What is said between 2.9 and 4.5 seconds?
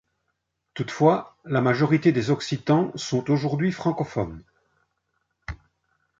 sont aujourd’hui francophones.